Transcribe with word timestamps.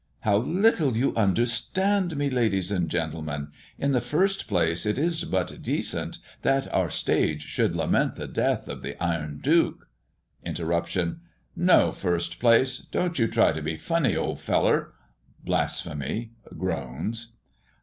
"How 0.21 0.37
little 0.37 0.97
you 0.97 1.15
understand 1.15 2.17
me, 2.17 2.31
ladies 2.31 2.71
and 2.71 2.89
gentlemen. 2.89 3.49
In 3.77 3.91
the 3.91 4.01
first 4.01 4.47
place, 4.47 4.83
it 4.83 4.97
is 4.97 5.25
but 5.25 5.61
decent 5.61 6.17
that 6.41 6.67
our 6.73 6.89
stage 6.89 7.43
should 7.43 7.75
lament 7.75 8.15
the 8.15 8.27
death 8.27 8.67
of 8.67 8.81
the 8.81 8.99
Iron 8.99 9.41
Duke" 9.43 9.87
Interruption: 10.43 11.19
"No 11.55 11.91
first 11.91 12.39
place! 12.39 12.79
Don't 12.79 13.19
you 13.19 13.27
try 13.27 13.51
to 13.51 13.61
be 13.61 13.77
funny, 13.77 14.15
old 14.17 14.39
feller!" 14.39 14.93
Blasphemy 15.43 16.31
groans. 16.57 17.33